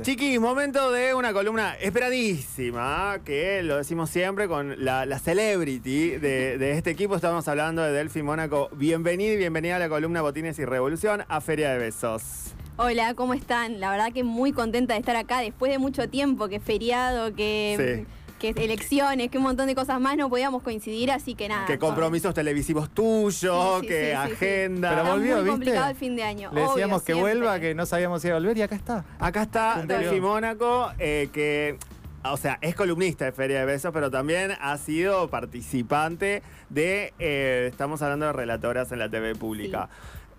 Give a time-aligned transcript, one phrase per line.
[0.00, 6.56] Chiquis, momento de una columna esperadísima, que lo decimos siempre con la, la celebrity de,
[6.56, 7.16] de este equipo.
[7.16, 8.68] Estamos hablando de Delphi Mónaco.
[8.76, 12.54] Bienvenida y bienvenida a la columna Botines y Revolución a Feria de Besos.
[12.76, 13.80] Hola, ¿cómo están?
[13.80, 18.06] La verdad que muy contenta de estar acá después de mucho tiempo, que feriado, que,
[18.38, 21.66] que elecciones, que un montón de cosas más no podíamos coincidir, así que nada.
[21.66, 24.34] Que compromisos televisivos tuyos, Sí, sí, que sí, sí, sí.
[24.44, 24.90] agenda.
[24.90, 25.50] Pero volvió, muy ¿viste?
[25.50, 26.50] complicado el fin de año.
[26.52, 27.22] Le decíamos obvio, que siempre.
[27.34, 29.04] vuelva, que no sabíamos si iba a volver y acá está.
[29.18, 29.82] Acá está.
[29.86, 31.76] Delphi Mónaco, eh, que,
[32.24, 37.66] o sea, es columnista de Feria de Besos, pero también ha sido participante de, eh,
[37.70, 39.88] estamos hablando de relatoras en la TV pública.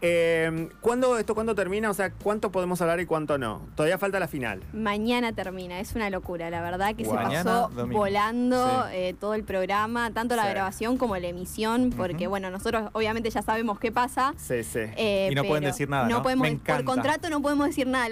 [0.02, 1.89] Eh, ¿cuándo, ¿Esto cuándo termina?
[1.89, 3.62] O sea, ¿cuánto podemos hablar y cuánto no?
[3.76, 4.62] Todavía falta la final.
[4.73, 7.99] Mañana termina, es una locura, la verdad que se pasó domingo.
[7.99, 8.95] volando Sí.
[8.95, 10.49] eh, todo el programa, tanto la Sí.
[10.49, 14.34] grabación como la emisión, porque bueno, nosotros obviamente ya sabemos qué pasa.
[14.38, 14.80] Sí, sí.
[14.95, 16.23] eh, Y no pueden decir nada, ¿no?
[16.23, 18.07] podemos, Me por contrato no podemos decir nada.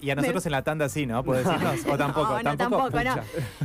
[0.00, 1.24] Y, a nosotros me- en la tanda sí, ¿no?
[1.24, 1.86] ¿Puedo decirnos?
[1.88, 3.14] O tampoco, no, no, tampoco, no.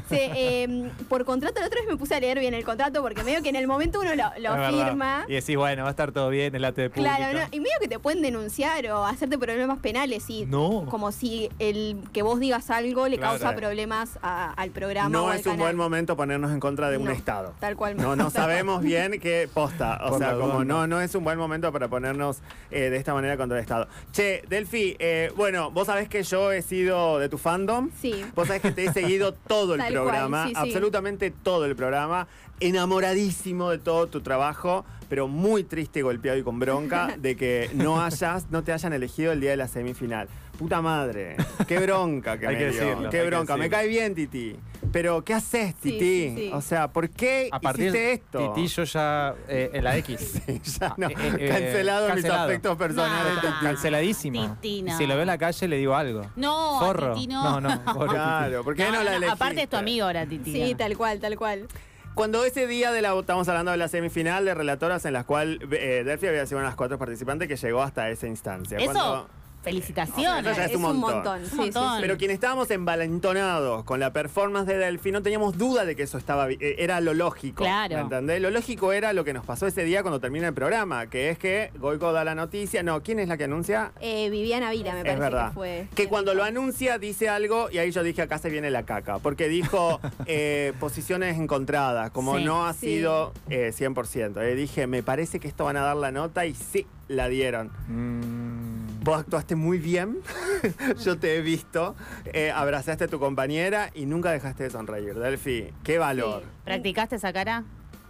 [0.09, 3.23] Sí, eh, por contrato, la otra vez me puse a leer bien el contrato porque
[3.23, 4.69] medio que en el momento uno lo, lo Es verdad.
[4.87, 5.25] firma.
[5.27, 7.17] Y decís, bueno, va a estar todo bien en la TV pública.
[7.17, 10.85] Claro, no, y medio que te pueden denunciar o hacerte problemas penales y No.
[10.89, 13.39] como si el que vos digas algo le Claro.
[13.39, 16.89] causa problemas a- al programa o No al es un buen momento ponernos en contra
[16.91, 17.53] de un Estado.
[17.59, 17.97] Tal cual.
[17.97, 19.99] No, no sabemos bien qué posta.
[20.05, 21.01] O Por sea, como duda, no, no.
[21.01, 22.37] es un buen momento para ponernos
[22.71, 23.87] eh, de esta manera contra el Estado.
[24.11, 27.89] Che, Delphi, eh, bueno, vos sabés que yo he sido de tu fandom.
[27.99, 28.23] Sí.
[28.35, 30.53] Vos sabés que te he seguido todo el Tal programa, sí.
[30.55, 32.27] absolutamente todo el programa,
[32.59, 38.01] enamoradísimo de todo tu trabajo, pero muy triste, golpeado y con bronca de que no
[38.03, 40.27] hayas, no te hayan elegido el día de la semifinal.
[40.57, 41.35] Puta madre,
[41.67, 43.57] qué bronca que Hay me que dio, decirlo, qué hay que bronca.
[43.57, 44.55] Me cae bien, Titi.
[44.93, 45.99] Pero, ¿qué haces, Titi?
[45.99, 46.51] sí, sí.
[46.53, 48.53] O sea, ¿por qué A partir hiciste de esto?
[48.53, 50.41] Titi, yo ya eh, en la X.
[50.79, 53.35] ya no, Ah, eh, eh, cancelado, mis aspectos personales.
[53.35, 53.41] Nah.
[53.41, 53.65] Titi.
[53.65, 54.57] Canceladísimo.
[54.61, 54.97] Titi, no.
[54.97, 56.21] Si lo veo en la calle le digo algo.
[56.37, 57.15] No, Forro.
[57.15, 57.59] Titi no.
[57.59, 59.31] No, no, pobre Claro, ¿por qué no, la elegiste?
[59.31, 60.53] Aparte es tu amigo ahora, Titi.
[60.53, 61.67] Sí, tal cual, tal cual.
[62.15, 65.59] Cuando ese día de la, estamos hablando de la semifinal de relatoras en las cuales
[65.71, 68.77] eh, Delphi había sido una de las cuatro participantes que llegó hasta esa instancia.
[68.77, 69.27] Eso, Cuando-
[69.65, 70.57] felicitaciones.
[70.57, 71.39] Es un montón.
[71.45, 71.95] sí, Un sí, montón.
[71.95, 72.01] sí.
[72.01, 76.17] Pero quienes estábamos envalentonados con la performance de Delphi, no teníamos duda de que eso
[76.17, 77.63] estaba eh, era lo lógico.
[77.63, 77.95] Claro.
[77.95, 78.41] ¿Me entendés?
[78.41, 81.37] Lo lógico era lo que nos pasó ese día cuando termina el programa, que es
[81.37, 82.83] que Goico da la noticia.
[82.83, 83.91] No, ¿quién es la que anuncia?
[83.99, 85.47] Eh, Viviana Vila, me parece es verdad.
[85.49, 85.87] que fue.
[85.95, 89.19] Que cuando lo anuncia dice algo y ahí yo dije acá se viene la caca.
[89.19, 92.43] Porque dijo eh, posiciones encontradas, como Sí.
[92.45, 92.87] no ha Sí.
[92.97, 94.41] sido eh, 100%.
[94.41, 97.71] Eh, dije, me parece que esto van a dar la nota y sí, la dieron.
[97.87, 98.64] Mm,
[99.05, 100.17] Vos actuaste muy bien,
[101.05, 101.95] yo te he visto,
[102.33, 105.13] eh, abrazaste a tu compañera y nunca dejaste de sonreír.
[105.13, 106.41] Delphi, qué valor.
[106.41, 106.47] Sí.
[106.63, 107.65] ¿Practicaste esa cara?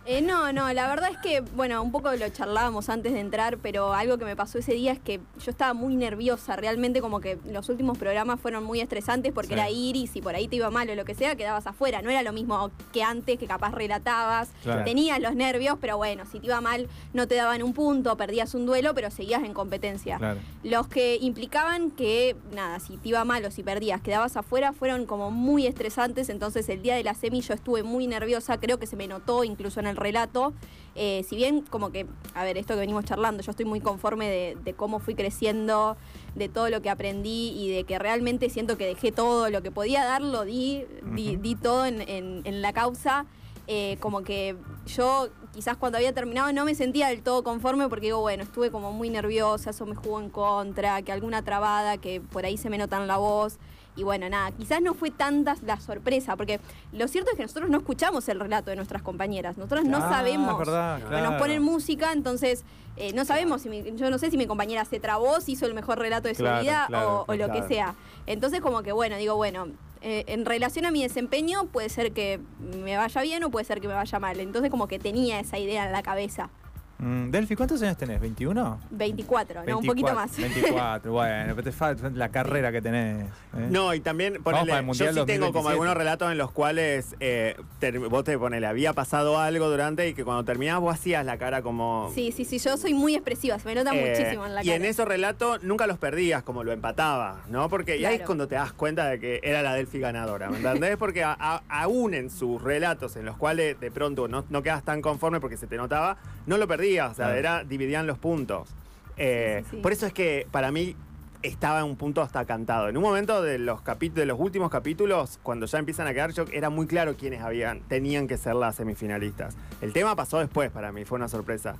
[0.08, 3.58] Eh, no, no, la verdad es que, bueno, un poco lo charlábamos antes de entrar,
[3.58, 7.20] pero algo que me pasó ese día es que yo estaba muy nerviosa, realmente como
[7.20, 9.54] que los últimos programas fueron muy estresantes porque Sí.
[9.56, 12.12] era Iris y por ahí te iba mal o lo que sea, quedabas afuera, no
[12.12, 14.84] era lo mismo que antes, que capaz relatabas, Claro.
[14.84, 18.54] tenías los nervios, pero bueno, si te iba mal no te daban un punto, perdías
[18.54, 20.18] un duelo, pero seguías en competencia.
[20.20, 20.40] claro.
[20.64, 25.06] Los que implicaban que, nada, si te iba mal o si perdías, quedabas afuera, fueron
[25.08, 26.30] como muy estresantes.
[26.30, 29.44] Entonces, el día de la semi yo estuve muy nerviosa, creo que se me notó
[29.44, 30.54] incluso en el relato.
[30.98, 34.30] Eh, si bien, como que, a ver, esto que venimos charlando, yo estoy muy conforme
[34.30, 35.98] de, de cómo fui creciendo,
[36.36, 39.72] de todo lo que aprendí y de que realmente siento que dejé todo lo que
[39.72, 43.26] podía dar, lo di, di, todo en, en- en la causa.
[43.68, 48.06] Eh, como que yo quizás cuando había terminado no me sentía del todo conforme porque
[48.08, 52.22] digo, bueno, estuve como muy nerviosa, eso me jugó en contra, que alguna trabada, que
[52.22, 53.58] por ahí se me nota en la voz.
[53.98, 56.60] Y bueno, nada, quizás no fue tanta la sorpresa, porque
[56.92, 60.10] lo cierto es que nosotros no escuchamos el relato de nuestras compañeras, nosotros no Ah,
[60.10, 60.58] sabemos.
[60.58, 61.32] verdad, claro.
[61.32, 62.66] Nos ponen música, entonces
[62.98, 65.66] eh, no sabemos, si mi- yo no sé si mi compañera se trabó, si hizo
[65.66, 67.96] el mejor relato de su vida claro, o, o lo que sea.
[68.28, 69.68] Entonces como que bueno, digo, bueno,
[70.02, 72.40] eh, en relación a mi desempeño puede ser que
[72.84, 74.40] me vaya bien o puede ser que me vaya mal.
[74.40, 76.50] Entonces como que tenía esa idea en la cabeza.
[76.98, 78.22] Mm, Delphi, ¿cuántos años tenés?
[78.22, 78.78] ¿21?
[78.90, 80.38] 24, no, un poquito más.
[80.38, 83.26] 24, bueno, pero te falta la carrera que tenés.
[83.26, 83.68] ¿eh?
[83.70, 85.72] No, y también ponele, yo sí tengo como 2027.
[85.72, 90.14] algunos relatos en los cuales eh, ter- vos te ponele, había pasado algo durante y
[90.14, 92.12] que cuando terminabas vos hacías la cara como...
[92.16, 94.68] Sí, sí, sí, yo soy muy expresiva, se me nota Eh, muchísimo en la y
[94.68, 94.78] cara.
[94.78, 97.68] en esos relatos nunca los perdías, como lo empatabas, ¿no?
[97.68, 98.28] Porque y ahí es Claro.
[98.28, 100.96] cuando te das cuenta de que era la Delphi ganadora, ¿me entendés?
[100.98, 104.84] Porque a- a- aún en sus relatos en los cuales de pronto no, no quedas
[104.84, 106.16] tan conforme porque se te notaba,
[106.46, 107.34] no lo perdías, o sea, Claro.
[107.36, 108.70] era, dividían los puntos.
[109.18, 109.82] Eh, Sí, sí, sí.
[109.82, 110.96] Por eso es que para mí
[111.42, 112.90] estaba en un punto hasta cantado.
[112.90, 116.50] En un momento de los de los últimos capítulos, cuando ya empiezan a quedar shock,
[116.52, 119.56] era muy claro quiénes habían, tenían que ser las semifinalistas.
[119.82, 121.76] El tema pasó después para mí, fue una sorpresa.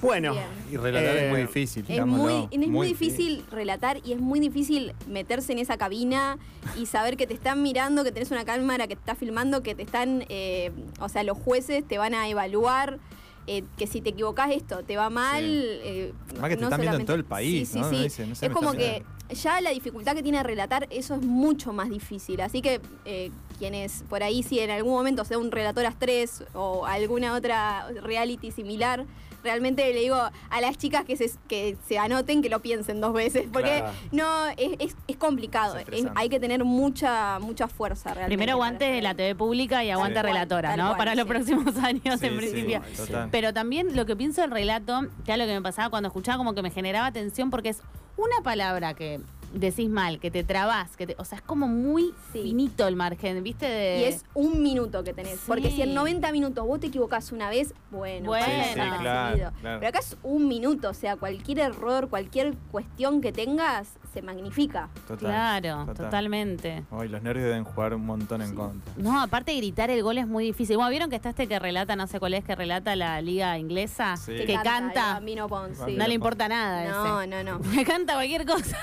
[0.00, 0.44] Bueno, Bien.
[0.70, 1.84] Y relatar Eh, es muy difícil.
[1.88, 6.36] Es muy, es muy, Muy difícil relatar y es muy difícil meterse en esa cabina
[6.76, 9.74] y saber que te están mirando, que tenés una cámara que te está filmando, que
[9.74, 12.98] te están, eh, o sea, los jueces te van a evaluar.
[13.46, 15.42] Eh, que si te equivocás esto te va mal.
[15.42, 15.48] Sí.
[15.82, 17.90] eh, Además que te están viendo en todo el país, Sí, sí, ¿no?
[17.90, 17.96] sí.
[17.96, 21.22] No dice, no sé, es como que ya la dificultad que tiene relatar, eso es
[21.22, 22.40] mucho más difícil.
[22.40, 26.84] Así que eh, quienes por ahí, si en algún momento sea un relator As o
[26.86, 29.06] alguna otra reality similar,
[29.44, 33.12] realmente le digo a las chicas que se, que se anoten, que lo piensen dos
[33.12, 33.92] veces, porque Claro.
[34.12, 35.76] no es, es- es complicado.
[35.76, 36.20] Es Es- estresante.
[36.20, 38.28] hay que tener mucha mucha fuerza realmente.
[38.36, 40.86] Primero aguante la TV pública y aguante relatora, tal ¿no?
[40.88, 42.82] cual, Para los próximos años, Sí, en sí, principio.
[43.30, 46.38] Pero también lo que pienso del relato, que era lo que me pasaba cuando escuchaba,
[46.38, 47.80] como que me generaba tensión, porque es
[48.16, 49.20] una palabra que
[49.54, 52.42] decís mal, que te trabás, que te- o sea, es como muy Sí.
[52.42, 53.66] finito el margen, ¿viste?
[53.66, 55.40] De, Y es un minuto que tenés.
[55.46, 55.94] Porque si en Sí.
[55.94, 58.44] 90 minutos vos te equivocás una vez, bueno, Bueno.
[58.44, 59.00] Sí, sí, desapercibido.
[59.00, 59.78] claro, claro.
[59.80, 64.88] Pero acá es un minuto, o sea, cualquier error, cualquier cuestión que tengas, se magnifica.
[65.06, 65.96] Total, Claro, total.
[66.06, 66.84] totalmente.
[66.90, 68.92] Ay, los nervios deben jugar un montón en contra.
[68.96, 70.76] No, aparte de gritar el gol es muy difícil.
[70.76, 73.58] Bueno, ¿vieron que está este que relata, no sé cuál es, que relata la liga
[73.58, 74.16] inglesa?
[74.16, 74.32] Sí.
[74.46, 75.14] Que canta.
[75.14, 75.80] Bambino Pons, sí.
[75.80, 77.28] Bambino No le importa nada No, ese.
[77.30, 77.58] no, no.
[77.74, 78.78] Me canta cualquier cosa.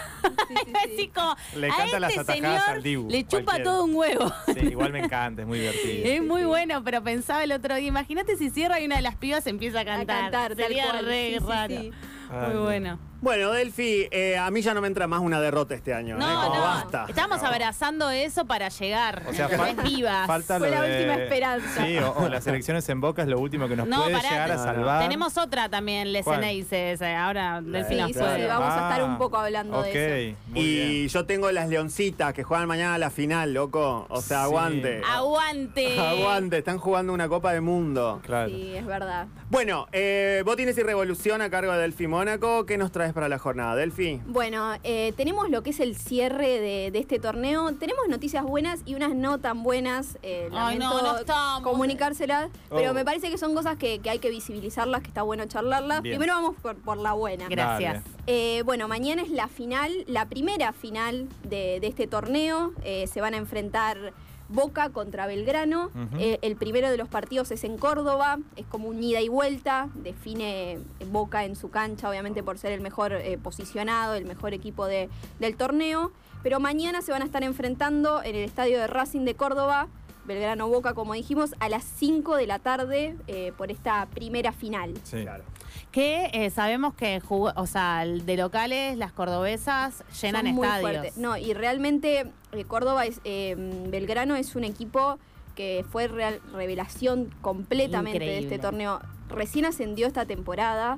[0.48, 0.74] Sí, sí, sí.
[0.94, 3.95] Así como, Le a canta las este atajadas señor al Dibu, le chupa todo un
[3.95, 4.31] huevo.
[4.54, 6.06] Sí, igual me encanta, es muy divertido.
[6.06, 9.16] Es muy bueno, pero pensaba el otro día, imagínate si cierra y una de las
[9.16, 10.22] pibas empieza a A cantar.
[10.24, 11.06] cantar, tal Sería cual.
[11.06, 11.75] re raro.
[12.48, 13.00] Muy bueno.
[13.22, 16.18] Bueno, Delphi, eh, a mí ya no me entra más una derrota este año.
[16.18, 16.36] No, ¿eh?
[16.44, 16.62] Como no.
[16.62, 17.06] basta.
[17.08, 19.24] Estamos abrazando eso para llegar.
[19.30, 19.76] O sea, ¿entendés?
[19.78, 20.26] fal- vivas.
[20.28, 21.86] Falta Fue la de- última esperanza.
[21.86, 24.30] Sí, o, o las elecciones en Boca es lo último que nos No, puede pará,
[24.30, 25.04] llegar a salvar.
[25.04, 28.42] Tenemos otra también, Les Ahora Delphi Sí, nos sí, puede.
[28.42, 30.38] sí, vamos a estar un poco hablando de eso.
[30.48, 31.08] muy Y bien.
[31.10, 34.08] yo tengo las leoncitas que juegan mañana a la final, loco.
[34.10, 34.44] O sea, Sí.
[34.46, 35.02] aguante.
[35.08, 36.00] Aguante.
[36.00, 38.20] Aguante, están jugando una Copa del Mundo.
[38.26, 38.50] Claro.
[38.50, 39.28] Sí, es verdad.
[39.50, 42.66] Bueno, eh, Botines y Revolución a cargo de Delphi Mónaco.
[42.66, 44.22] ¿Qué nos traes para la jornada, Delphi?
[44.28, 47.74] Bueno, eh, tenemos lo que es el cierre de, de este torneo.
[47.75, 50.18] Tenemos noticias buenas y unas no tan buenas.
[50.24, 51.63] Eh, Ay, no, no estamos.
[51.63, 52.94] comunicárselas, pero Oh.
[52.94, 56.02] me parece que son cosas que, que hay que visibilizarlas, que está bueno charlarlas.
[56.02, 56.18] Bien.
[56.18, 57.48] Primero vamos por, por la buena.
[57.50, 58.04] Gracias.
[58.28, 62.74] Eh, bueno, mañana es la final, la primera final de, de este torneo.
[62.84, 64.13] Eh, se van a enfrentar
[64.51, 65.89] Boca contra Belgrano.
[66.19, 69.89] Eh, el primero de los partidos es en Córdoba, es como un ida y vuelta.
[69.95, 70.80] Define
[71.12, 75.09] Boca en su cancha, obviamente por ser el mejor eh, posicionado, el mejor equipo de-
[75.39, 76.12] del torneo.
[76.44, 79.88] Pero mañana se van a estar enfrentando en el estadio de Racing de Córdoba.
[80.25, 84.94] Belgrano Boca, como dijimos, a las 5 de la tarde eh, por esta primera final.
[85.03, 85.25] Sí.
[85.92, 90.92] Que eh, sabemos que jugó, o sea, de locales, las cordobesas llenan Son muy estadios.
[90.92, 91.18] fuertes.
[91.18, 93.56] No, y realmente eh, Córdoba, es, eh,
[93.89, 95.18] Belgrano es un equipo
[95.56, 99.01] que fue real- revelación completamente de este torneo.
[99.30, 100.98] Recién ascendió esta temporada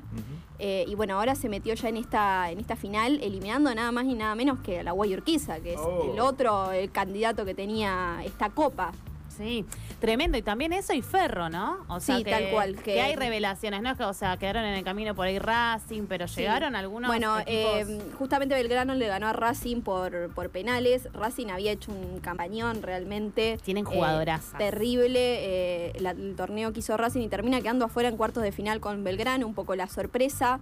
[0.60, 4.06] eh, y bueno, ahora se metió ya en esta, en esta final, eliminando nada más
[4.06, 6.12] y nada menos que a la Guayurquiza, que es Oh.
[6.14, 8.92] el otro el candidato que tenía esta copa.
[9.38, 9.66] Sí,
[10.00, 10.38] tremendo.
[10.38, 11.86] Y también eso y Ferro, ¿no?
[11.88, 13.94] O sea, Sí, que, tal cual, Que, que- hay revelaciones, ¿no?
[14.08, 16.42] O sea, quedaron en el camino por ahí Racing, pero Sí.
[16.42, 21.08] llegaron algunos Bueno, equipos- eh, justamente Belgrano le ganó a Racing por, por penales.
[21.14, 23.58] Racing había hecho un campañón realmente.
[23.64, 24.58] Tienen eh, jugadorazas.
[24.58, 25.14] terrible.
[25.14, 28.80] eh, la- el torneo que hizo Racing y termina quedando afuera en cuartos de final
[28.80, 30.60] con Belgrano, un poco la sorpresa.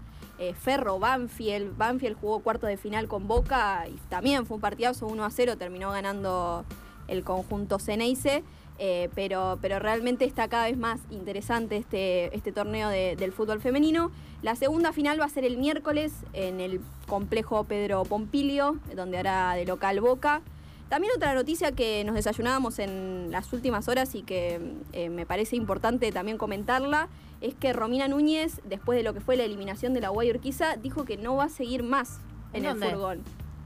[0.59, 1.77] Ferro, Banfield.
[1.77, 5.55] Banfield jugó cuartos de final con Boca y también fue un partidazo 1 a 0.
[5.55, 6.65] Terminó ganando
[7.07, 8.43] el conjunto Ceneice.
[8.83, 13.61] Eh, pero, pero realmente está cada vez más interesante este, este torneo de- del fútbol
[13.61, 14.11] femenino.
[14.41, 19.53] La segunda final va a ser el miércoles en el complejo Pedro Pompilio, donde hará
[19.53, 20.41] de local Boca.
[20.89, 24.59] También otra noticia que nos desayunábamos en las últimas horas y que
[24.93, 27.07] eh, me parece importante también comentarla
[27.39, 30.75] es que Romina Núñez, después de lo que fue la eliminación de la Guay Urquiza,
[30.75, 32.19] dijo que no va a seguir más
[32.53, 32.89] en el ¿Dónde?
[32.89, 33.19] furgón.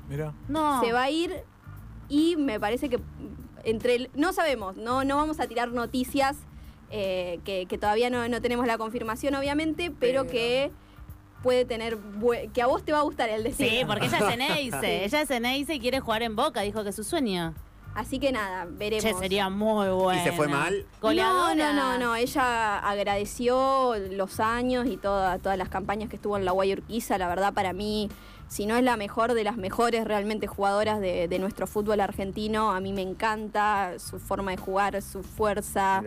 [0.09, 0.33] Mira.
[0.49, 0.81] no.
[0.83, 1.31] Se va a ir
[2.09, 2.99] y me parece que
[3.65, 6.37] entre el- no sabemos, no, no vamos a tirar noticias
[6.91, 10.71] eh, que, que todavía no, no tenemos la confirmación, obviamente, pero, Pero- que
[11.43, 11.97] puede tener
[12.53, 13.69] que a vos te va a gustar el destino.
[13.69, 15.03] Sí, porque ella es Ceneice.
[15.05, 17.53] ella es Ceneice y quiere jugar en Boca, dijo que es su sueño.
[17.93, 19.03] Así que nada, veremos.
[19.05, 20.19] Che, sería muy bueno.
[20.19, 20.85] ¿Y se fue mal?
[21.01, 21.55] Goleadora.
[21.55, 22.15] No, no, no, no.
[22.15, 27.17] Ella agradeció los años y toda- todas las campañas que estuvo en la Guayurquiza.
[27.17, 28.09] La verdad, para mí,
[28.47, 32.71] si no es la mejor de las mejores realmente jugadoras de, de nuestro fútbol argentino,
[32.71, 36.03] a mí me encanta su forma de jugar, su fuerza,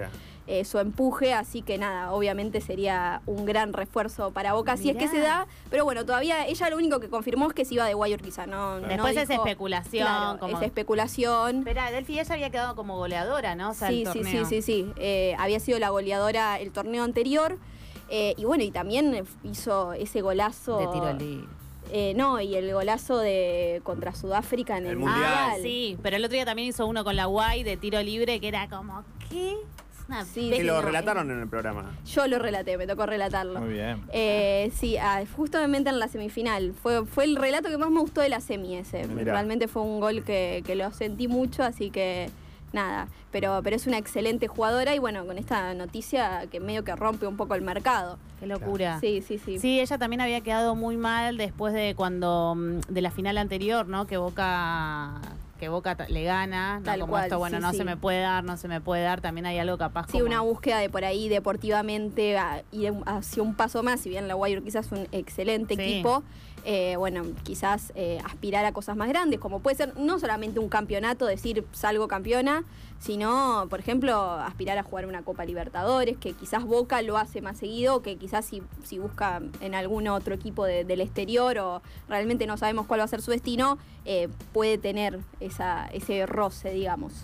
[0.46, 1.34] eh, su empuje.
[1.34, 5.46] Así que nada, obviamente sería un gran refuerzo para Boca si es que se da.
[5.68, 8.46] Pero bueno, todavía ella lo único que confirmó es que se iba de Guayurquiza.
[8.46, 11.58] No, no Después es dijo- especulación, Claro, como- es especulación.
[11.58, 13.70] Espera, Delphi ella había quedado como goleadora, ¿no?
[13.70, 14.92] O sea, sí, el sí, sí, sí, sí.
[14.96, 17.58] Eh, había sido la goleadora el torneo anterior.
[18.10, 20.78] Eh, y bueno, y también hizo ese golazo.
[20.78, 21.46] De tiro libre.
[21.92, 25.24] Eh, no, y el golazo de contra Sudáfrica en el, El Mundial.
[25.24, 28.40] Ah, sí, pero el otro día también hizo uno con la Guay de tiro libre
[28.40, 29.54] que era como, ¿qué?
[30.08, 31.98] Una Sí, Que lo relataron en el programa.
[32.06, 33.60] Yo lo relaté, me tocó relatarlo.
[33.60, 34.02] Muy bien.
[34.10, 36.72] Eh, sí, ah, justamente en la semifinal.
[36.72, 39.06] Fue, fue el relato que más me gustó de la semi ese.
[39.06, 39.34] Mirá.
[39.34, 42.30] Realmente fue un gol que, que lo sentí mucho, así que
[42.72, 43.08] nada.
[43.30, 47.26] Pero, pero es una excelente jugadora y bueno, con esta noticia que medio que rompe
[47.26, 48.18] un poco el mercado.
[48.40, 48.98] Qué locura.
[49.00, 49.58] Sí, sí, sí.
[49.58, 53.86] Sí, ella también había quedado muy mal después de cuando mm, de la final anterior,
[53.88, 54.06] ¿no?
[54.06, 55.20] Que Boca
[55.58, 56.84] que Boca le gana, ¿no?
[56.84, 57.78] Tal como cual, esto, bueno, sí, no sí.
[57.78, 60.26] se me puede dar, no se me puede dar, también hay algo capaz Sí, como-
[60.26, 64.34] una búsqueda de por ahí deportivamente a- ir hacia un paso más, si bien la
[64.34, 65.80] Guayur quizás es un excelente Sí.
[65.82, 66.22] equipo,
[66.70, 70.68] eh, bueno, quizás eh, aspirar a cosas más grandes, como puede ser no solamente un
[70.68, 72.64] campeonato, decir salgo campeona,
[72.98, 77.56] sino, por ejemplo, aspirar a jugar una Copa Libertadores, que quizás Boca lo hace más
[77.56, 82.46] seguido, que quizás si, si busca en algún otro equipo de- del exterior o realmente
[82.46, 87.14] no sabemos cuál va a ser su destino, eh, puede tener esa, ese roce, digamos.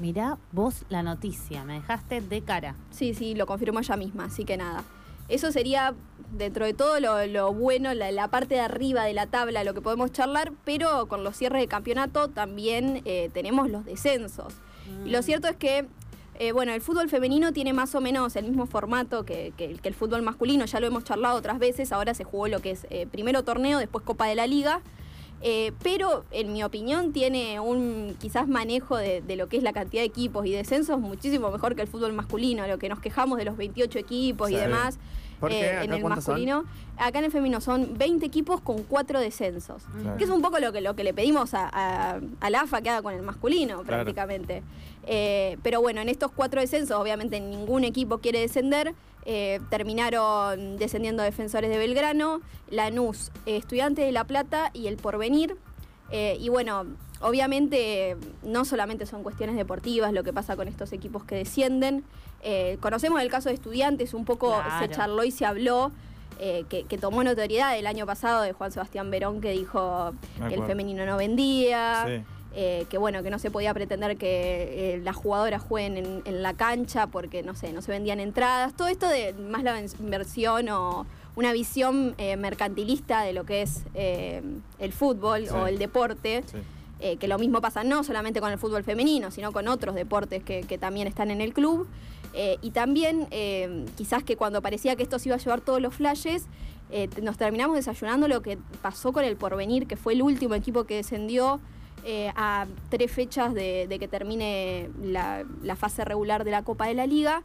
[0.00, 2.76] Mirá vos la noticia, me dejaste de cara.
[2.90, 4.84] Sí, sí, lo confirmó ella misma, así que nada.
[5.28, 5.94] Eso sería,
[6.32, 9.74] dentro de todo, lo, lo bueno, la, la parte de arriba de la tabla, lo
[9.74, 14.54] que podemos charlar, pero con los cierres de campeonato también eh, tenemos los descensos.
[15.04, 15.86] Y lo cierto es que,
[16.38, 19.88] eh, bueno, el fútbol femenino tiene más o menos el mismo formato que, que- que
[19.88, 22.86] el fútbol masculino, ya lo hemos charlado otras veces, ahora se jugó lo que es
[22.90, 24.80] eh, primero torneo, después Copa de la Liga.
[25.48, 29.72] Eh, pero en mi opinión tiene un quizás manejo de, de lo que es la
[29.72, 33.38] cantidad de equipos y descensos muchísimo mejor que el fútbol masculino, lo que nos quejamos
[33.38, 34.98] de los 28 equipos y demás
[35.38, 35.60] ¿Por qué?
[35.60, 36.08] eh, ¿Acá en el son?
[36.10, 36.64] masculino.
[36.96, 39.82] Acá en el femenino son 20 equipos con 4 descensos.
[40.00, 40.16] Claro.
[40.16, 42.80] Que es un poco lo que, lo que le pedimos a, a, a la AFA
[42.80, 43.86] que haga con el masculino, Claro.
[44.02, 44.62] prácticamente.
[45.06, 48.94] Eh, pero bueno, en estos cuatro descensos, obviamente ningún equipo quiere descender.
[49.28, 52.40] Eh, terminaron descendiendo Defensores de Belgrano,
[52.70, 55.56] Lanús, eh, Estudiantes de La Plata y El Porvenir.
[56.12, 56.84] Eh, y bueno,
[57.20, 62.04] obviamente no solamente son cuestiones deportivas lo que pasa con estos equipos que descienden.
[62.80, 64.78] Conocemos el caso de Estudiantes, un poco Claro.
[64.86, 65.90] se charló y se habló.
[66.38, 70.12] que, que tomó notoriedad el año pasado de Juan Sebastián Verón que dijo
[70.48, 72.22] que el femenino no vendía, Sí.
[72.58, 76.42] Eh, que bueno, que no se podía pretender que eh, las jugadoras jueguen en, en
[76.42, 79.90] la cancha porque no sé, no se vendían entradas, todo esto de más la ven-
[80.00, 85.54] versión o una visión eh, mercantilista de lo que es el fútbol Sí.
[85.54, 86.42] o el deporte.
[86.50, 86.58] Sí.
[87.20, 90.62] que lo mismo pasa no solamente con el fútbol femenino, sino con otros deportes que,
[90.62, 91.86] que también están en el club.
[92.62, 93.26] Y también
[93.96, 96.46] quizás que cuando parecía que esto se iba a llevar todos los flashes,
[97.20, 100.94] nos terminamos desayunando lo que pasó con el Porvenir, que fue el último equipo que
[100.96, 101.60] descendió
[102.08, 106.86] eh, a tres fechas de, de que termine la, la fase regular de la Copa
[106.86, 107.42] de la Liga.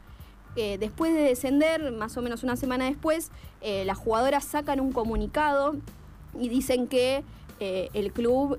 [0.56, 4.92] Eh, después de descender, más o menos una semana después, eh, las jugadoras sacan un
[4.92, 5.76] comunicado
[6.40, 7.24] y dicen que
[7.60, 8.58] el club,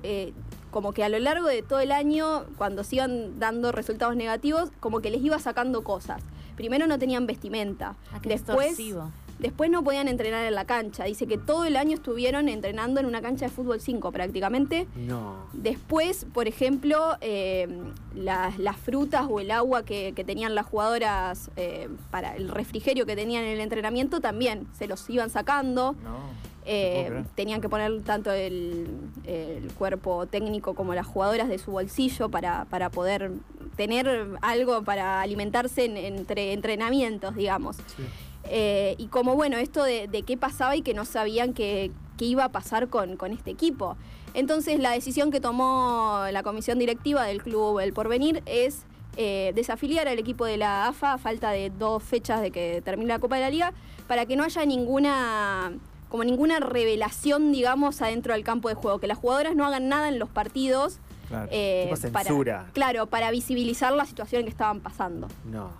[0.71, 5.00] como que a lo largo de todo el año, cuando sigan dando resultados negativos, como
[5.00, 6.23] que les iba sacando cosas.
[6.56, 9.11] Primero no tenían vestimenta, Ah, qué después, extorsivo.
[9.42, 11.04] Después no podían entrenar en la cancha.
[11.04, 14.87] Dice que todo el año estuvieron entrenando en una cancha de fútbol 5 prácticamente.
[14.96, 15.37] No.
[15.52, 17.68] Después, por ejemplo, eh,
[18.14, 23.04] las, las frutas o el agua que, que tenían las jugadoras eh, para el refrigerio
[23.04, 25.94] que tenían en el entrenamiento también se los iban sacando.
[26.02, 26.40] No.
[26.64, 28.87] Eh, tenían que poner tanto el,
[29.25, 33.32] el cuerpo técnico como las jugadoras de su bolsillo para, para poder
[33.75, 37.76] tener algo para alimentarse en- entre entrenamientos, digamos.
[37.96, 38.04] Sí.
[38.44, 42.25] Eh, y como bueno, esto de, de qué pasaba y que no sabían qué, qué
[42.26, 43.96] iba a pasar con, con este equipo.
[44.34, 48.84] Entonces la decisión que tomó la comisión directiva del club El Porvenir es
[49.16, 53.08] eh, desafiliar al equipo de la AFA a falta de dos fechas de que termine
[53.08, 53.72] la Copa de la Liga
[54.08, 55.72] para que no haya ninguna
[56.08, 60.08] como ninguna revelación, digamos, adentro del campo de juego, que las jugadoras no hagan nada
[60.08, 60.99] en los partidos.
[61.28, 61.49] Claro.
[61.50, 62.28] eh, Tipo para-
[62.75, 65.28] claro, para visibilizar la situación que estaban pasando.
[65.46, 65.70] No.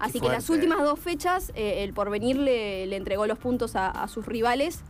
[0.00, 3.88] Así que las últimas dos fechas, eh, el porvenir le, le entregó los puntos a,
[3.90, 4.82] a sus rivales.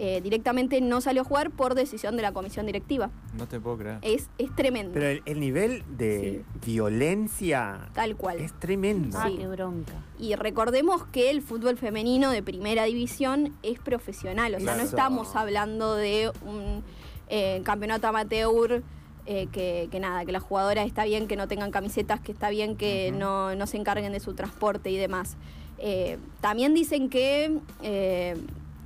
[0.00, 3.10] Eh, directamente no salió a jugar por decisión de la comisión directiva.
[3.36, 3.98] No te puedo creer.
[4.02, 8.38] Es, es tremendo, Pero el, el nivel de violencia tal cual.
[8.38, 9.18] es tremendo.
[9.20, 9.36] Ah, Sí.
[9.38, 9.92] qué bronca.
[10.18, 15.34] Y recordemos que el fútbol femenino de primera división es profesional, o sea, no estamos
[15.36, 16.82] hablando de un
[17.28, 18.82] eh, campeonato amateur.
[19.30, 22.48] Eh, que, que nada, que las jugadoras está bien que no tengan camisetas, que está
[22.48, 25.36] bien que no, no se encarguen de su transporte y demás.
[25.76, 28.36] Eh, también dicen que eh,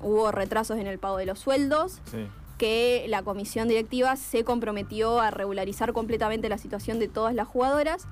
[0.02, 2.26] hubo retrasos en el pago de los sueldos, Sí.
[2.58, 8.06] que la comisión directiva se comprometió a regularizar completamente la situación de todas las jugadoras,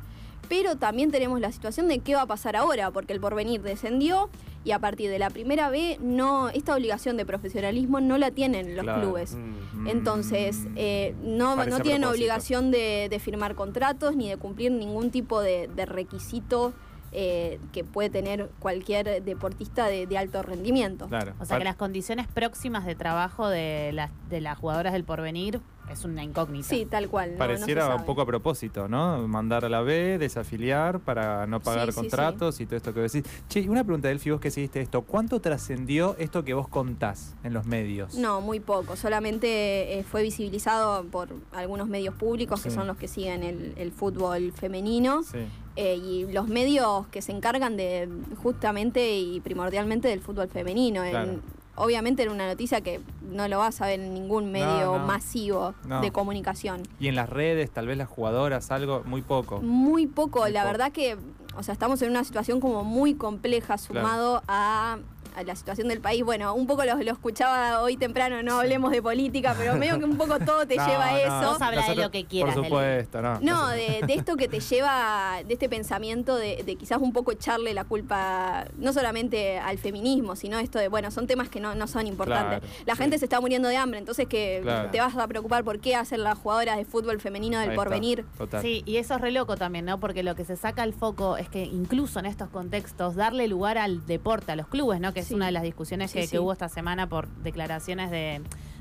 [0.51, 4.29] pero también tenemos la situación de qué va a pasar ahora, porque el porvenir descendió
[4.65, 8.75] y a partir de la primera B no, esta obligación de profesionalismo no la tienen
[8.75, 9.01] los Claro.
[9.01, 9.37] clubes.
[9.37, 9.87] Mm.
[9.87, 15.41] Entonces, eh, no, no tienen obligación de, de firmar contratos ni de cumplir ningún tipo
[15.41, 16.73] de, de requisito
[17.13, 21.07] eh, que puede tener cualquier deportista de, de alto rendimiento.
[21.09, 21.33] Claro.
[21.41, 25.61] O sea que las condiciones próximas de trabajo de las, de las jugadoras del porvenir
[25.91, 26.69] es una incógnita.
[26.69, 27.31] Sí, tal cual.
[27.31, 29.27] no- no se Pareciera un poco a propósito, ¿no?
[29.29, 33.01] Mandar a la B, desafiliar para no pagar Sí, sí, contratos y todo esto que
[33.01, 33.25] decís.
[33.49, 37.53] Che, una pregunta, Delphi, vos que seguiste esto, ¿cuánto trascendió esto que vos contás en
[37.53, 38.15] los medios?
[38.15, 38.97] No, muy poco.
[38.97, 43.93] Solamente eh, fue visibilizado por algunos medios públicos, que son los que siguen el, el
[43.93, 45.39] fútbol femenino, Sí.
[45.77, 48.09] eh, y los medios que se encargan de
[48.43, 51.05] justamente y primordialmente del fútbol femenino.
[51.05, 51.41] En- Claro.
[51.81, 55.07] Obviamente era una noticia que no lo vas a ver en ningún medio no.
[55.07, 56.01] masivo No.
[56.01, 56.83] de comunicación.
[56.99, 59.61] Y en las redes, tal vez las jugadoras, algo, muy poco.
[59.61, 60.73] Muy poco, Muy la poco.
[60.73, 61.17] verdad que,
[61.57, 64.99] o sea, estamos en una situación como muy compleja sumado a,
[65.37, 66.25] a la situación del país.
[66.25, 70.05] Bueno, un poco lo, lo escuchaba hoy temprano, no hablemos de política, pero medio que
[70.05, 71.53] un poco todo te No, lleva a no, eso.
[71.53, 73.39] Vos habla de lo que quieras, Por supuesto, no.
[73.41, 77.33] No, de, de esto que te lleva, de este pensamiento de, de quizás un poco
[77.33, 81.75] echarle la culpa, no solamente al feminismo, sino esto de, bueno, son temas que no,
[81.75, 82.61] no son importantes.
[82.61, 83.03] Claro, la sí.
[83.03, 84.91] gente se está muriendo de hambre, entonces que Claro.
[84.91, 88.25] te vas a preocupar por qué hacen las jugadoras de fútbol femenino del Ahí porvenir.
[88.39, 88.63] Total.
[88.63, 89.99] Sí, y eso es re loco también, ¿no?
[90.01, 93.79] Porque lo que se saca al foco es que incluso en estos contextos, darle lugar
[93.79, 95.13] al deporte, a los clubes, ¿no?
[95.13, 95.35] Que es Sí.
[95.35, 98.41] una de las discusiones Sí, que, hubo esta semana por declaraciones de,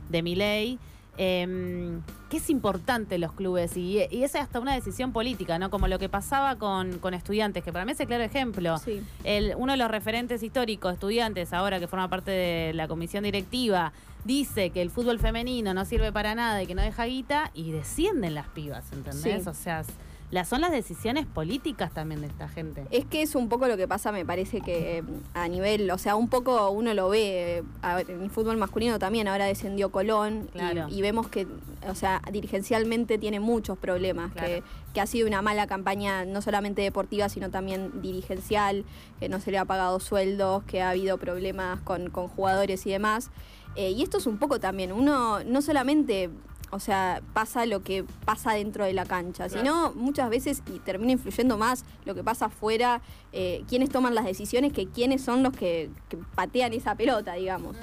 [0.10, 0.80] de Milei.
[1.22, 5.70] eh, que es importante los clubes y, y es hasta una decisión política, ¿no?
[5.70, 8.78] Como lo que pasaba con, con estudiantes, que para mí es el claro ejemplo.
[8.78, 9.02] Sí.
[9.26, 13.92] El, uno de los referentes históricos, estudiantes, ahora que forma parte de la comisión directiva,
[14.24, 17.72] dice que el fútbol femenino no sirve para nada y que no deja guita, y
[17.72, 19.44] descienden las pibas, ¿entendés?
[19.44, 19.50] Sí.
[19.50, 19.84] O sea,
[20.32, 22.86] las, son las decisiones políticas también de esta gente.
[22.92, 25.98] Es que es un poco lo que pasa, me parece que eh, a nivel, o
[25.98, 29.46] sea, un poco uno lo ve, eh, a ver, en el fútbol masculino también, ahora
[29.46, 30.88] descendió Colón y- Claro.
[30.90, 31.48] y, vemos que,
[31.88, 34.48] o sea, dirigencialmente tiene muchos problemas, Claro.
[34.48, 38.86] que, que ha sido una mala campaña no solamente deportiva, sino también dirigencial,
[39.20, 42.92] que no se le ha pagado sueldos, que ha habido problemas con, con jugadores y
[42.92, 43.32] demás.
[43.76, 46.30] Eh, y esto es un poco también, uno no solamente...
[46.72, 49.62] O sea, pasa lo que pasa dentro de la cancha, Claro.
[49.64, 53.02] sino muchas veces y termina influyendo más lo que pasa afuera,
[53.34, 57.76] eh, quiénes toman las decisiones que quiénes son los que, que patean esa pelota, digamos.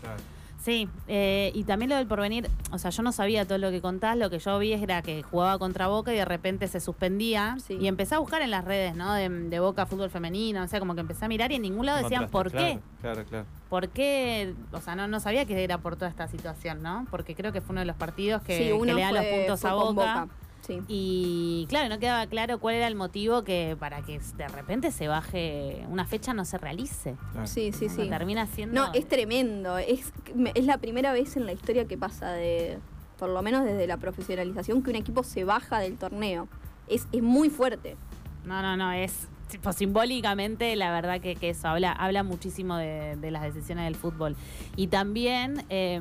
[0.00, 0.22] Claro.
[0.62, 3.80] Sí, eh, y también lo del porvenir, o sea, yo no sabía todo lo que
[3.80, 7.56] contás, lo que yo vi era que jugaba contra Boca y de repente se suspendía
[7.66, 7.78] Sí.
[7.80, 9.14] y empecé a buscar en las redes, ¿no?
[9.14, 11.86] De, de Boca Fútbol Femenino, o sea, como que empecé a mirar y en ningún
[11.86, 12.78] lado decían por qué.
[13.00, 13.46] Claro, claro.
[13.70, 14.52] ¿Por qué?
[14.72, 17.06] O sea, no, no sabía que era por toda esta situación, ¿no?
[17.10, 19.24] Porque creo que fue uno de los partidos que, sí, que uno le dan los
[19.24, 20.28] puntos a con Boca.
[20.70, 20.82] Sí.
[20.88, 25.08] Y claro, no quedaba claro cuál era el motivo que para que de repente se
[25.08, 27.16] baje, una fecha no se realice.
[27.32, 27.46] claro.
[27.46, 28.08] Sí, sí, sí.
[28.08, 28.86] Termina siendo...
[28.86, 29.78] No, es tremendo.
[29.78, 30.12] Es,
[30.54, 32.78] es la primera vez en la historia que pasa de,
[33.18, 36.48] por lo menos desde la profesionalización, que un equipo se baja del torneo.
[36.88, 37.96] Es, es muy fuerte.
[38.44, 39.29] No, no, no, es
[39.72, 44.36] simbólicamente la verdad que, que eso habla, habla muchísimo de, las decisiones del fútbol.
[44.76, 46.00] Y también eh,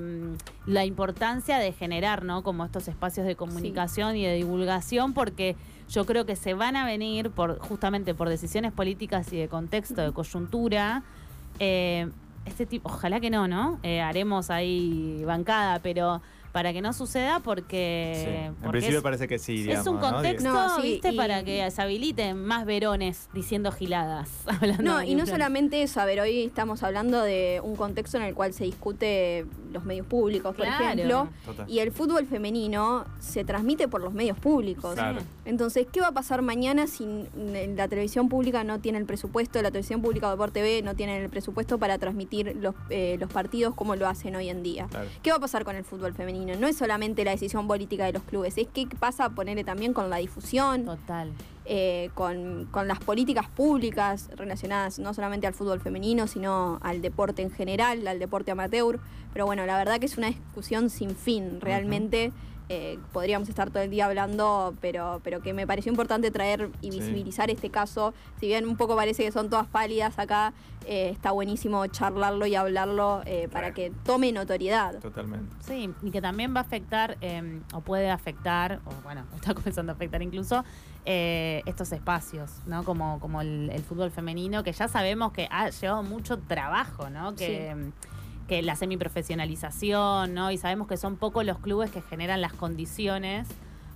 [0.66, 2.44] la importancia de generar, ¿no?
[2.44, 5.56] Como estos espacios de comunicación y de divulgación, porque
[5.90, 10.02] yo creo que se van a venir por, justamente por decisiones políticas y de contexto,
[10.02, 11.04] de coyuntura.
[11.60, 12.10] eh,
[12.46, 13.80] este tipo, ojalá que no, ¿no?
[13.84, 17.42] Eh, haremos ahí bancada, pero para que no suceda Sí.
[17.44, 21.12] porque, En porque principio es- parece que sí, digamos, es un contexto, No, sí, ¿viste?
[21.12, 24.30] y- Para que se habiliten más verones diciendo giladas.
[24.48, 28.24] hablando No, y no solamente eso, a ver, hoy estamos hablando de un contexto en
[28.24, 30.86] el cual se discute los medios públicos, por Claro.
[30.86, 31.70] ejemplo, Total.
[31.70, 34.94] y el fútbol femenino se transmite por los medios públicos.
[34.94, 35.22] Claro.
[35.46, 37.06] Entonces, ¿qué va a pasar mañana si
[37.76, 41.24] la televisión pública no tiene el presupuesto, la televisión pública o Deporte TV no tiene
[41.24, 44.88] el presupuesto para transmitir los, eh, los partidos como lo hacen hoy en día?
[44.90, 45.08] Claro.
[45.22, 46.56] ¿Qué va a pasar con el fútbol femenino?
[46.60, 49.94] No es solamente la decisión política de los clubes, es qué pasa a ponerle también
[49.94, 51.32] con la difusión, Total.
[51.72, 57.44] Eh, con, con las políticas públicas relacionadas no solamente al fútbol femenino, sino al deporte
[57.44, 59.00] en general, al deporte amateur.
[59.34, 62.32] Pero bueno, la verdad que es una discusión sin fin, realmente.
[62.70, 66.92] Eh, podríamos estar todo el día hablando, pero, pero que me pareció importante traer y
[66.92, 67.00] Sí.
[67.00, 68.14] visibilizar este caso.
[68.40, 70.54] Si bien un poco parece que son todas pálidas acá,
[70.86, 75.00] eh, está buenísimo charlarlo y hablarlo eh, para que tome notoriedad.
[75.00, 75.54] Totalmente.
[75.62, 79.92] Sí, y que también va a afectar, eh, o puede afectar, o bueno, está comenzando
[79.92, 80.64] a afectar incluso,
[81.06, 82.84] eh, estos espacios, ¿no?
[82.84, 87.36] Como, como el, el fútbol femenino, que ya sabemos que ha llevado mucho trabajo, ¿no?
[87.36, 87.76] Que,
[88.50, 90.52] que la semiprofesionalización, ¿no?
[90.52, 93.48] Y sabemos que son pocos los clubes que generan las condiciones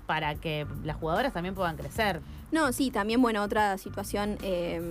[0.05, 2.21] para que las jugadoras también puedan crecer.
[2.51, 4.81] No, sí, también, bueno, otra situación eh,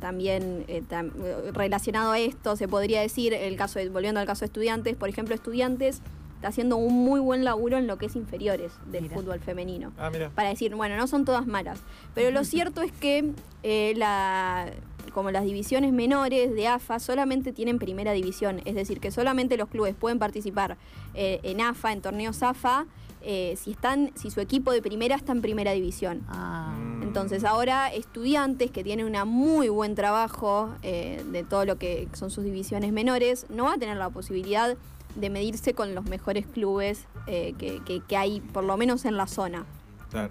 [0.00, 1.12] también eh, tam-
[1.52, 5.08] relacionado a esto, se podría decir, el caso de- volviendo al caso de estudiantes, por
[5.08, 6.02] ejemplo, estudiantes
[6.34, 9.14] está haciendo un muy buen laburo en lo que es inferiores del Mira.
[9.14, 9.92] fútbol femenino.
[9.96, 10.28] Ah, mira.
[10.30, 11.78] Para decir, bueno, no son todas malas.
[12.14, 13.30] Pero lo cierto es que
[13.62, 14.66] eh, la,
[15.12, 18.60] como las divisiones menores de AFA solamente tienen primera división.
[18.64, 20.76] Es decir, que solamente los clubes pueden participar
[21.14, 22.86] eh, en AFA, en torneos AFA,
[23.24, 26.22] eh, si, están, si su equipo de primera está en primera división.
[26.28, 26.74] Ah.
[26.76, 27.02] Mm.
[27.02, 32.30] Entonces ahora estudiantes que tienen un muy buen trabajo eh, de todo lo que son
[32.30, 34.76] sus divisiones menores, no va a tener la posibilidad
[35.14, 39.16] de medirse con los mejores clubes eh, que, que- que hay, por lo menos en
[39.16, 39.66] la zona.
[40.10, 40.30] Claro.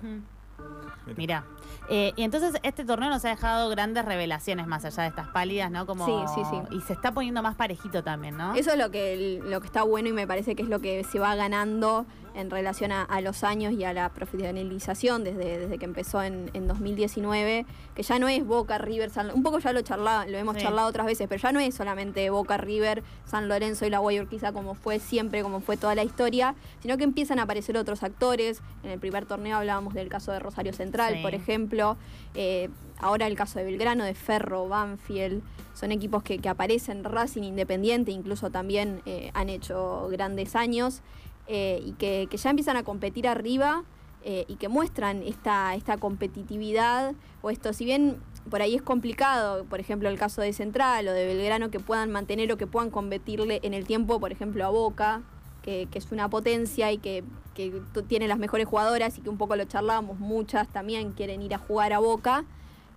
[1.17, 1.45] Mira.
[1.93, 5.69] Eh, y entonces este torneo nos ha dejado grandes revelaciones más allá de estas pálidas,
[5.69, 5.85] ¿no?
[5.85, 6.77] Como, Sí, sí, sí.
[6.77, 8.55] Y se está poniendo más parejito también, ¿no?
[8.55, 11.03] Eso es lo que, lo que está bueno y me parece que es lo que
[11.03, 15.77] se va ganando en relación a, a los años y a la profesionalización desde, desde
[15.77, 17.65] que empezó en, en 2019,
[17.95, 20.63] que ya no es Boca, River, San Un poco ya lo, charla, lo hemos Sí.
[20.63, 24.41] charlado otras veces, pero ya no es solamente Boca, River, San Lorenzo y la Guayaquil
[24.53, 28.61] como fue siempre, como fue toda la historia, sino que empiezan a aparecer otros actores.
[28.83, 31.21] En el primer torneo hablábamos del caso de Rosario Central, Sí.
[31.21, 31.97] por ejemplo.
[32.33, 35.41] Eh, ahora el caso de Belgrano, de Ferro, Banfield.
[35.73, 41.01] Son equipos que, que aparecen, Racing Independiente, incluso también eh, han hecho grandes años
[41.47, 43.83] eh, y que, que ya empiezan a competir arriba
[44.23, 48.17] eh, y que muestran esta, esta competitividad o esto, si bien
[48.49, 52.11] por ahí es complicado, por ejemplo el caso de Central o de Belgrano, que puedan
[52.11, 55.21] mantener o que puedan competirle en el tiempo, por ejemplo, a Boca,
[55.63, 57.23] que, que es una potencia y que,
[57.55, 61.53] que tiene las mejores jugadoras y que un poco lo charlábamos, muchas también quieren ir
[61.55, 62.45] a jugar a Boca.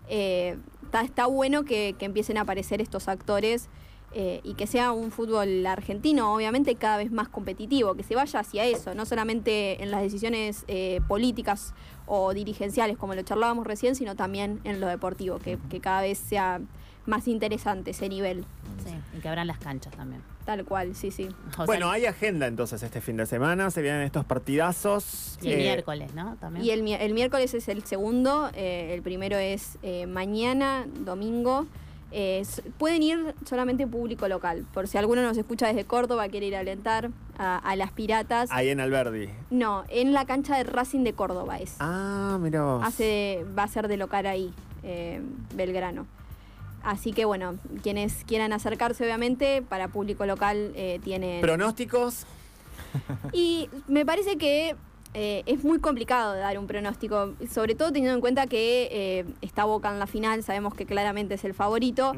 [0.08, 3.68] Eh, está, está bueno que, que empiecen a aparecer estos actores
[4.14, 8.40] eh, y que sea un fútbol argentino, obviamente, cada vez más competitivo, que se vaya
[8.40, 11.74] hacia eso, no solamente en las decisiones eh, políticas
[12.06, 16.18] o dirigenciales, como lo charlábamos recién, sino también en lo deportivo, que, que cada vez
[16.18, 16.60] sea
[17.06, 18.44] más interesante ese nivel.
[18.84, 20.22] Sí, y que abran las canchas también.
[20.46, 21.28] Tal cual, sí, sí.
[21.66, 25.38] Bueno, hay agenda entonces este fin de semana, se vienen estos partidazos.
[25.42, 26.36] y el Eh, miércoles, ¿no?
[26.36, 26.64] También.
[26.64, 31.66] Y el, mi- el miércoles es el segundo, eh, el primero es eh, mañana, domingo.
[32.16, 32.46] Eh,
[32.78, 36.60] pueden ir solamente público local, por si alguno nos escucha desde Córdoba, quiere ir a
[36.60, 38.50] alentar a, a las piratas.
[38.52, 39.30] Ahí en Alberdi.
[39.50, 41.74] No, en la cancha de Racing de Córdoba es.
[41.80, 42.84] Ah, mira vos.
[42.84, 45.20] Hace, va a ser de local ahí, eh,
[45.56, 46.06] Belgrano.
[46.84, 51.40] Así que bueno, quienes quieran acercarse obviamente, para público local eh, tienen...
[51.40, 52.26] ¿Pronósticos?
[53.32, 54.76] Y me parece que
[55.14, 59.64] eh, es muy complicado dar un pronóstico, sobre todo teniendo en cuenta que eh, está
[59.64, 62.14] Boca en la final, sabemos que claramente es el favorito,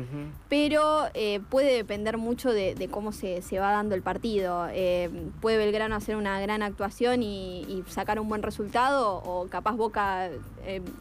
[0.49, 4.67] pero eh, puede depender mucho de, de cómo se, se va dando el partido.
[5.41, 10.31] Puede Belgrano hacer una gran actuación y, y sacar un buen resultado, o capaz Boca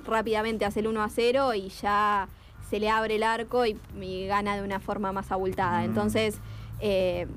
[0.05, 2.27] rápidamente hace el 1 a 0 y ya
[2.69, 5.79] se le abre el arco y, y gana de una forma más abultada.
[5.81, 5.85] Mm.
[5.85, 6.41] Entonces,
[6.81, 7.27] eh,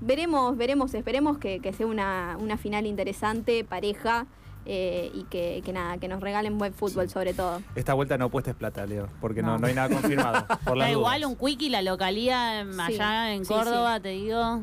[0.00, 4.26] veremos, veremos, esperemos que, que sea una, una final interesante, pareja.
[4.66, 7.62] eh, y que, que nada, que nos regalen buen fútbol sobre todo.
[7.74, 9.58] Esta vuelta no apuestes plata, Leo, porque no, No.
[9.60, 10.44] no hay nada confirmado.
[10.66, 14.62] Por las Da igual un quickie, la localía Sí, allá en sí, Córdoba, te digo.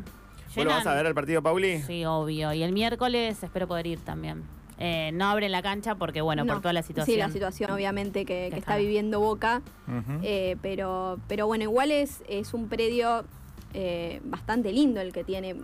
[0.56, 1.82] ¿Vos lo vas a ver el partido, Pauli?
[1.82, 2.53] Sí, obvio.
[2.53, 4.43] Y el miércoles espero poder ir también.
[4.80, 6.53] Eh, no abren la cancha porque, bueno, No.
[6.53, 7.15] por toda la situación.
[7.15, 9.63] Sí, la situación obviamente que, que está viviendo Boca.
[10.21, 13.25] Eh, pero, pero bueno, igual es, es un predio
[13.73, 15.56] eh, bastante lindo el que tiene.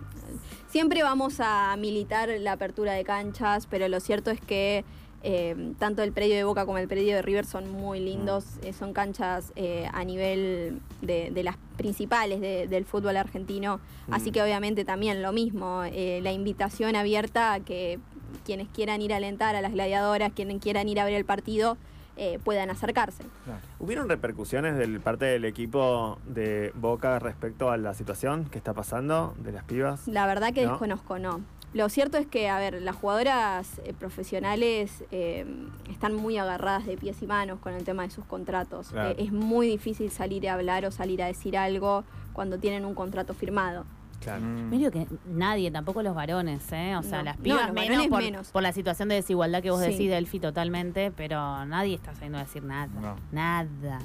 [0.68, 4.84] Siempre vamos a militar la apertura de canchas, pero lo cierto es que
[5.26, 8.44] eh, tanto el predio de Boca como el predio de River son muy lindos.
[8.62, 8.66] Mm.
[8.66, 9.52] eh, son canchas
[9.92, 13.80] a nivel de, de las principales de- del fútbol argentino.
[14.10, 14.32] Así Mm.
[14.34, 17.98] que obviamente también lo mismo, la invitación abierta a que
[18.44, 21.78] quienes quieran ir a alentar a las gladiadoras, quienes quieran ir a ver el partido,
[22.16, 23.24] eh, puedan acercarse.
[23.44, 23.60] Claro.
[23.78, 29.34] ¿Hubieron repercusiones del parte del equipo de Boca respecto a la situación que está pasando
[29.38, 30.06] de las pibas?
[30.08, 30.70] La verdad que ¿No?
[30.70, 31.40] desconozco, no.
[31.74, 35.44] Lo cierto es que, a ver, las jugadoras eh, profesionales eh,
[35.90, 38.90] están muy agarradas de pies y manos con el tema de sus contratos.
[38.90, 39.10] Claro.
[39.10, 42.94] Eh, es muy difícil salir a hablar o salir a decir algo cuando tienen un
[42.94, 43.86] contrato firmado.
[44.24, 44.40] Claro.
[44.42, 44.70] Mm.
[44.70, 46.96] Medio que nadie, tampoco los varones, ¿eh?
[46.96, 47.24] O sea, No.
[47.24, 48.48] las pibas menos, por, menos.
[48.48, 49.90] por la situación de desigualdad que vos Sí.
[49.92, 52.88] decís, Delphi, totalmente, pero nadie está saliendo a decir nada.
[53.00, 53.16] No.
[53.32, 53.98] Nada.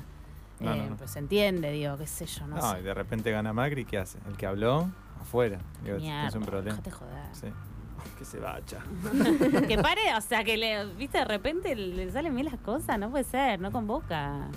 [0.60, 0.98] No, Eh, no, no.
[0.98, 2.80] Pues se entiende, digo, qué sé yo, no, No, sé.
[2.82, 4.20] y de repente gana Macri, ¿qué hace?
[4.28, 4.90] El que habló,
[5.22, 5.60] afuera.
[5.84, 6.72] Digo, Mierda, es un problema.
[6.78, 7.24] déjate joder.
[7.34, 7.48] Sí.
[8.18, 8.80] Que se vaya.
[9.68, 13.10] que pare, o sea, que le, viste, de repente le salen bien las cosas, no
[13.10, 14.48] puede ser, no convoca.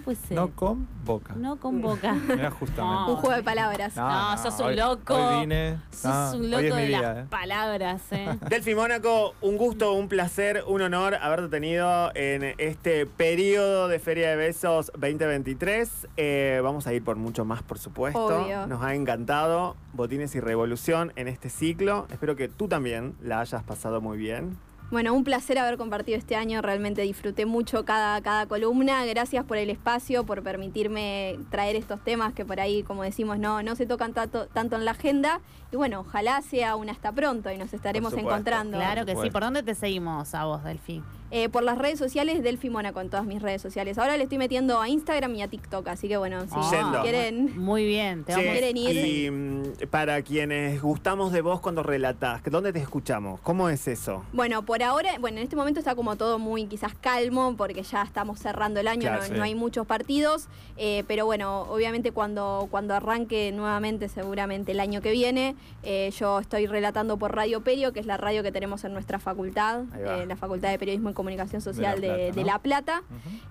[0.00, 0.36] ¿Cómo puede ser?
[0.36, 1.34] No con boca.
[1.36, 2.12] No con boca.
[2.28, 3.10] Mira, justamente.
[3.10, 3.96] Un juego de palabras.
[3.96, 5.14] No, sos un hoy- loco.
[5.14, 5.78] Hoy vine.
[5.90, 7.26] Sos no, un hoy loco es mi de día, las eh.
[7.28, 8.38] palabras, ¿eh?
[8.48, 14.30] Delphi Mónaco, un gusto, un placer, un honor haberte tenido en este periodo de Feria
[14.30, 16.08] de Besos 2023.
[16.16, 18.26] Eh, vamos a ir por mucho más, por supuesto.
[18.26, 18.66] Obvio.
[18.66, 22.06] Nos ha encantado Botines y Revolución en este ciclo.
[22.10, 24.56] Espero que tú también la hayas pasado muy bien.
[24.90, 29.04] Bueno, un placer haber compartido este año, realmente disfruté mucho cada, cada columna.
[29.04, 33.62] Gracias por el espacio, por permitirme traer estos temas que por ahí, como decimos, no,
[33.62, 35.42] no se tocan tanto, tanto en la agenda.
[35.72, 38.76] Y bueno, ojalá sea un hasta pronto y nos estaremos encontrando.
[38.78, 39.30] Claro que sí.
[39.30, 41.02] ¿Por dónde te seguimos a vos, Delfi?
[41.32, 43.98] Eh, por las redes sociales, Delphi Mónaco, en todas mis redes sociales.
[43.98, 47.02] Ahora le estoy metiendo a Instagram y a TikTok, así que bueno, si Yendo.
[47.02, 47.56] quieren...
[47.56, 48.96] Muy bien, te vamos quieren ir.
[48.96, 53.38] y mm, para quienes gustamos de vos cuando relatás, ¿dónde te escuchamos?
[53.42, 54.24] ¿Cómo es eso?
[54.32, 58.02] Bueno, por ahora, bueno, en este momento está como todo muy quizás calmo porque ya
[58.02, 59.32] estamos cerrando el año, Claro, no, sí.
[59.34, 65.00] no hay muchos partidos, eh, pero bueno, obviamente cuando, cuando arranque nuevamente, seguramente el año
[65.00, 68.84] que viene, eh, yo estoy relatando por Radio Perio, que es la radio que tenemos
[68.84, 72.34] en nuestra facultad, eh, la Facultad de Periodismo y Comunicación Social De La de, Plata,
[72.34, 72.46] de ¿no?
[72.46, 73.02] La Plata.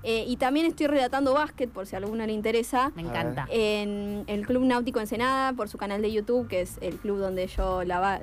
[0.03, 2.91] Eh, y también estoy relatando básquet, por si a alguno le interesa.
[2.95, 3.47] Me encanta.
[3.49, 7.47] En el Club Náutico Ensenada, por su canal de YouTube, que es el club donde
[7.47, 7.81] yo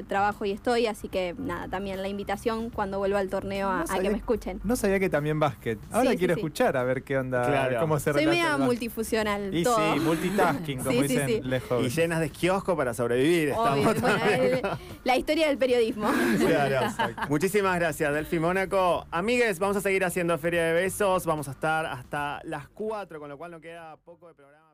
[0.08, 0.86] trabajo y estoy.
[0.86, 4.60] Así que nada, también la invitación cuando vuelva al torneo a, que me escuchen.
[4.64, 5.78] No sabía que también básquet.
[5.90, 6.40] Ahora Sí, quiero sí.
[6.40, 7.80] escuchar a ver qué onda, Claro.
[7.80, 9.54] cómo se Soy relata media multifusional.
[9.54, 9.94] Y todo.
[9.94, 11.40] sí, multitasking, como dicen sí.
[11.42, 13.52] les Y llenas de kiosco para sobrevivir.
[13.52, 16.10] Obvio, Bueno, la historia del periodismo.
[16.46, 16.88] Claro.
[17.28, 19.06] Muchísimas gracias, Delphi Mónaco.
[19.10, 21.26] Amigues, vamos a seguir haciendo Feria de Besos.
[21.26, 24.65] Vamos a estar hasta las 4, con lo cual no queda poco de programa.